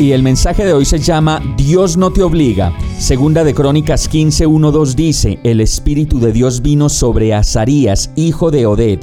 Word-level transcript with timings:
Y 0.00 0.12
el 0.12 0.22
mensaje 0.22 0.64
de 0.64 0.72
hoy 0.72 0.86
se 0.86 0.98
llama 0.98 1.42
Dios 1.58 1.98
no 1.98 2.10
te 2.10 2.22
obliga. 2.22 2.72
Segunda 2.98 3.44
de 3.44 3.52
Crónicas 3.52 4.08
15, 4.08 4.44
2 4.46 4.96
dice, 4.96 5.38
el 5.44 5.60
Espíritu 5.60 6.18
de 6.18 6.32
Dios 6.32 6.62
vino 6.62 6.88
sobre 6.88 7.34
Azarías, 7.34 8.10
hijo 8.16 8.50
de 8.50 8.64
Oded 8.64 8.98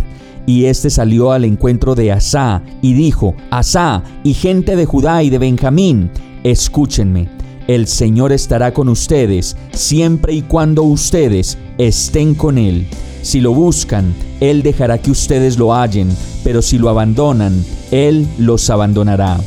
y 0.47 0.65
éste 0.65 0.89
salió 0.89 1.33
al 1.33 1.45
encuentro 1.45 1.93
de 1.93 2.11
Asá 2.11 2.63
y 2.81 2.93
dijo, 2.93 3.35
Asá 3.51 4.01
y 4.23 4.33
gente 4.33 4.75
de 4.75 4.87
Judá 4.87 5.21
y 5.21 5.29
de 5.29 5.37
Benjamín, 5.37 6.09
escúchenme, 6.43 7.29
el 7.67 7.85
Señor 7.85 8.31
estará 8.31 8.73
con 8.73 8.89
ustedes 8.89 9.55
siempre 9.73 10.33
y 10.33 10.41
cuando 10.41 10.81
ustedes 10.81 11.59
estén 11.77 12.33
con 12.33 12.57
Él. 12.57 12.87
Si 13.21 13.39
lo 13.39 13.53
buscan, 13.53 14.15
Él 14.39 14.63
dejará 14.63 14.97
que 14.97 15.11
ustedes 15.11 15.59
lo 15.59 15.75
hallen, 15.75 16.09
pero 16.43 16.63
si 16.63 16.79
lo 16.79 16.89
abandonan, 16.89 17.63
Él 17.91 18.25
los 18.39 18.69
abandonará. 18.71 19.37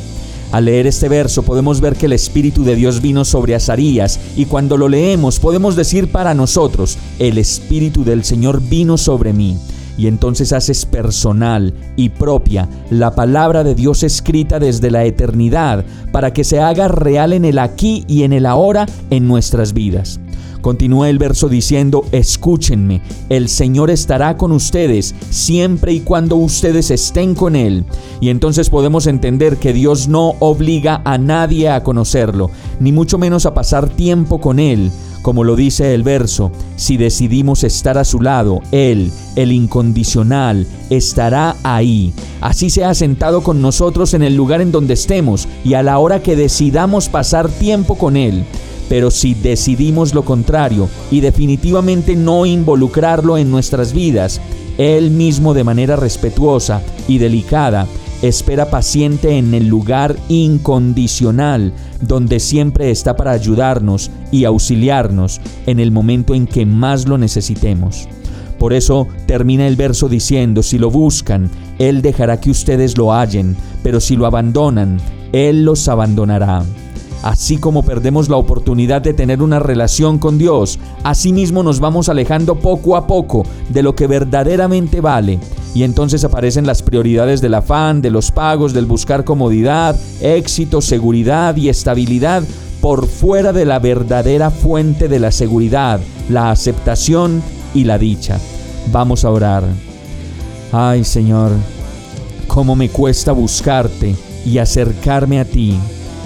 Al 0.51 0.65
leer 0.65 0.85
este 0.85 1.07
verso 1.07 1.43
podemos 1.43 1.79
ver 1.79 1.95
que 1.95 2.07
el 2.07 2.13
Espíritu 2.13 2.63
de 2.63 2.75
Dios 2.75 3.01
vino 3.01 3.23
sobre 3.23 3.55
Azarías 3.55 4.19
y 4.35 4.45
cuando 4.45 4.75
lo 4.75 4.89
leemos 4.89 5.39
podemos 5.39 5.77
decir 5.77 6.11
para 6.11 6.33
nosotros, 6.33 6.97
el 7.19 7.37
Espíritu 7.37 8.03
del 8.03 8.25
Señor 8.25 8.61
vino 8.61 8.97
sobre 8.97 9.31
mí 9.31 9.57
y 9.97 10.07
entonces 10.07 10.51
haces 10.51 10.85
personal 10.85 11.73
y 11.95 12.09
propia 12.09 12.67
la 12.89 13.15
palabra 13.15 13.63
de 13.63 13.75
Dios 13.75 14.03
escrita 14.03 14.59
desde 14.59 14.91
la 14.91 15.05
eternidad 15.05 15.85
para 16.11 16.33
que 16.33 16.43
se 16.43 16.59
haga 16.59 16.89
real 16.89 17.31
en 17.31 17.45
el 17.45 17.57
aquí 17.57 18.03
y 18.07 18.23
en 18.23 18.33
el 18.33 18.45
ahora 18.45 18.87
en 19.09 19.27
nuestras 19.27 19.73
vidas. 19.73 20.19
Continúa 20.61 21.09
el 21.09 21.17
verso 21.17 21.49
diciendo, 21.49 22.05
escúchenme, 22.11 23.01
el 23.29 23.49
Señor 23.49 23.89
estará 23.89 24.37
con 24.37 24.51
ustedes 24.51 25.15
siempre 25.29 25.93
y 25.93 26.01
cuando 26.01 26.35
ustedes 26.35 26.91
estén 26.91 27.33
con 27.33 27.55
Él. 27.55 27.85
Y 28.19 28.29
entonces 28.29 28.69
podemos 28.69 29.07
entender 29.07 29.57
que 29.57 29.73
Dios 29.73 30.07
no 30.07 30.35
obliga 30.39 31.01
a 31.03 31.17
nadie 31.17 31.69
a 31.69 31.83
conocerlo, 31.83 32.51
ni 32.79 32.91
mucho 32.91 33.17
menos 33.17 33.45
a 33.45 33.53
pasar 33.53 33.89
tiempo 33.89 34.39
con 34.39 34.59
Él 34.59 34.91
como 35.21 35.43
lo 35.43 35.55
dice 35.55 35.93
el 35.93 36.03
verso, 36.03 36.51
si 36.77 36.97
decidimos 36.97 37.63
estar 37.63 37.97
a 37.97 38.05
su 38.05 38.21
lado, 38.21 38.61
Él, 38.71 39.11
el 39.35 39.51
incondicional, 39.51 40.65
estará 40.89 41.55
ahí. 41.63 42.13
Así 42.41 42.69
se 42.71 42.85
ha 42.85 42.95
sentado 42.95 43.43
con 43.43 43.61
nosotros 43.61 44.15
en 44.15 44.23
el 44.23 44.35
lugar 44.35 44.61
en 44.61 44.71
donde 44.71 44.95
estemos 44.95 45.47
y 45.63 45.75
a 45.75 45.83
la 45.83 45.99
hora 45.99 46.23
que 46.23 46.35
decidamos 46.35 47.07
pasar 47.07 47.49
tiempo 47.49 47.97
con 47.97 48.17
Él. 48.17 48.45
Pero 48.91 49.09
si 49.09 49.35
decidimos 49.35 50.13
lo 50.13 50.25
contrario 50.25 50.89
y 51.11 51.21
definitivamente 51.21 52.17
no 52.17 52.45
involucrarlo 52.45 53.37
en 53.37 53.49
nuestras 53.49 53.93
vidas, 53.93 54.41
Él 54.77 55.11
mismo 55.11 55.53
de 55.53 55.63
manera 55.63 55.95
respetuosa 55.95 56.81
y 57.07 57.17
delicada 57.17 57.87
espera 58.21 58.69
paciente 58.69 59.37
en 59.37 59.53
el 59.53 59.67
lugar 59.67 60.17
incondicional, 60.27 61.71
donde 62.01 62.41
siempre 62.41 62.91
está 62.91 63.15
para 63.15 63.31
ayudarnos 63.31 64.11
y 64.29 64.43
auxiliarnos 64.43 65.39
en 65.67 65.79
el 65.79 65.93
momento 65.93 66.35
en 66.35 66.45
que 66.45 66.65
más 66.65 67.07
lo 67.07 67.17
necesitemos. 67.17 68.09
Por 68.59 68.73
eso 68.73 69.07
termina 69.25 69.67
el 69.67 69.77
verso 69.77 70.09
diciendo, 70.09 70.63
si 70.63 70.77
lo 70.77 70.91
buscan, 70.91 71.49
Él 71.79 72.01
dejará 72.01 72.41
que 72.41 72.49
ustedes 72.49 72.97
lo 72.97 73.13
hallen, 73.13 73.55
pero 73.83 74.01
si 74.01 74.17
lo 74.17 74.25
abandonan, 74.25 74.97
Él 75.31 75.63
los 75.63 75.87
abandonará. 75.87 76.65
Así 77.23 77.57
como 77.57 77.83
perdemos 77.83 78.29
la 78.29 78.37
oportunidad 78.37 79.01
de 79.01 79.13
tener 79.13 79.43
una 79.43 79.59
relación 79.59 80.17
con 80.17 80.39
Dios, 80.39 80.79
asimismo 81.03 81.61
nos 81.61 81.79
vamos 81.79 82.09
alejando 82.09 82.55
poco 82.55 82.95
a 82.95 83.05
poco 83.05 83.43
de 83.69 83.83
lo 83.83 83.95
que 83.95 84.07
verdaderamente 84.07 85.01
vale. 85.01 85.39
Y 85.75 85.83
entonces 85.83 86.23
aparecen 86.23 86.65
las 86.65 86.81
prioridades 86.81 87.39
del 87.39 87.53
afán, 87.53 88.01
de 88.01 88.09
los 88.09 88.31
pagos, 88.31 88.73
del 88.73 88.85
buscar 88.85 89.23
comodidad, 89.23 89.95
éxito, 90.19 90.81
seguridad 90.81 91.55
y 91.55 91.69
estabilidad 91.69 92.43
por 92.81 93.05
fuera 93.05 93.53
de 93.53 93.65
la 93.65 93.77
verdadera 93.77 94.49
fuente 94.49 95.07
de 95.07 95.19
la 95.19 95.31
seguridad, 95.31 96.01
la 96.27 96.49
aceptación 96.49 97.43
y 97.75 97.83
la 97.83 97.99
dicha. 97.99 98.39
Vamos 98.91 99.23
a 99.23 99.29
orar. 99.29 99.63
Ay 100.71 101.03
Señor, 101.03 101.51
cómo 102.47 102.75
me 102.75 102.89
cuesta 102.89 103.31
buscarte 103.31 104.15
y 104.43 104.57
acercarme 104.57 105.39
a 105.39 105.45
ti 105.45 105.77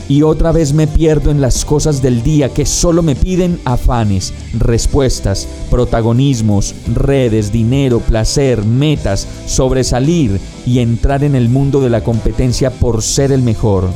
y 0.08 0.22
otra 0.22 0.52
vez 0.52 0.74
me 0.74 0.88
pierdo 0.88 1.32
en 1.32 1.42
las 1.42 1.66
cosas 1.66 2.02
del 2.02 2.22
día 2.22 2.50
que 2.50 2.66
solo 2.66 3.02
me 3.02 3.16
piden 3.16 3.60
afanes, 3.66 4.34
respuestas, 4.58 5.48
protagonismos, 5.72 6.76
redes, 6.94 7.52
dinero, 7.52 8.00
placer, 8.00 8.64
metas, 8.64 9.28
sobresalir 9.48 10.40
y 10.66 10.80
entrar 10.80 11.24
en 11.24 11.36
el 11.36 11.50
mundo 11.50 11.82
de 11.82 11.90
la 11.90 12.04
competencia 12.04 12.70
por 12.70 13.02
ser 13.02 13.32
el 13.32 13.42
mejor. 13.42 13.90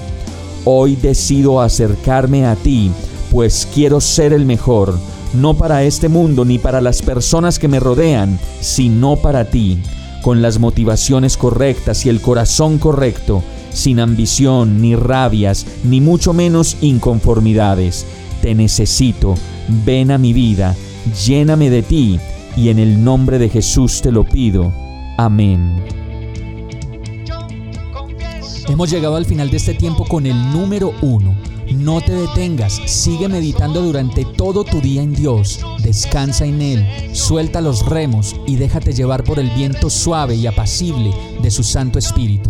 Hoy 0.66 0.96
decido 0.96 1.62
acercarme 1.62 2.46
a 2.46 2.56
ti, 2.56 2.92
pues 3.32 3.68
quiero 3.74 4.02
ser 4.02 4.34
el 4.34 4.46
mejor, 4.46 4.98
no 5.34 5.54
para 5.54 5.84
este 5.84 6.10
mundo 6.10 6.44
ni 6.44 6.58
para 6.58 6.82
las 6.82 7.04
personas 7.04 7.60
que 7.60 7.68
me 7.68 7.80
rodean, 7.80 8.40
sino 8.62 9.16
para 9.16 9.46
ti, 9.46 9.80
con 10.24 10.42
las 10.42 10.60
motivaciones 10.60 11.38
correctas 11.38 12.06
y 12.06 12.10
el 12.10 12.20
corazón 12.20 12.80
correcto 12.80 13.44
sin 13.80 14.00
ambición, 14.00 14.82
ni 14.82 14.96
rabias, 14.96 15.66
ni 15.84 16.02
mucho 16.02 16.34
menos 16.34 16.78
inconformidades. 16.82 18.06
Te 18.42 18.54
necesito, 18.54 19.36
ven 19.86 20.12
a 20.12 20.18
mi 20.18 20.34
vida, 20.34 20.76
lléname 21.26 21.70
de 21.70 21.82
ti, 21.82 22.20
y 22.56 22.70
en 22.70 22.80
el 22.80 23.04
nombre 23.04 23.40
de 23.40 23.50
Jesús 23.50 24.02
te 24.02 24.12
lo 24.12 24.24
pido. 24.24 24.74
Amén. 25.18 25.82
Hemos 28.68 28.92
llegado 28.92 29.16
al 29.16 29.26
final 29.26 29.50
de 29.50 29.58
este 29.58 29.74
tiempo 29.74 30.06
con 30.06 30.26
el 30.26 30.36
número 30.52 30.94
uno. 31.02 31.36
No 31.74 32.02
te 32.02 32.14
detengas, 32.14 32.82
sigue 32.86 33.28
meditando 33.28 33.82
durante 33.82 34.26
todo 34.26 34.64
tu 34.64 34.82
día 34.82 35.02
en 35.02 35.14
Dios, 35.14 35.60
descansa 35.84 36.46
en 36.46 36.62
Él, 36.62 36.88
suelta 37.14 37.62
los 37.62 37.86
remos 37.86 38.36
y 38.48 38.56
déjate 38.56 38.94
llevar 38.94 39.24
por 39.24 39.40
el 39.40 39.50
viento 39.52 39.90
suave 39.90 40.36
y 40.36 40.48
apacible 40.48 41.12
de 41.42 41.52
su 41.52 41.64
Santo 41.64 42.00
Espíritu. 42.00 42.50